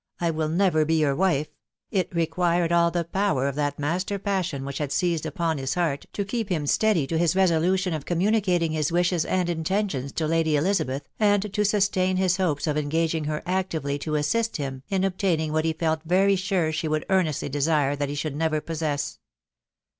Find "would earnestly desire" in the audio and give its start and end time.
16.87-17.95